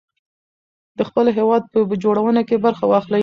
د 0.97 0.99
خپل 1.09 1.25
هېواد 1.37 1.63
په 1.73 1.79
جوړونه 2.03 2.41
کې 2.47 2.55
برخه 2.65 2.83
واخلئ. 2.87 3.19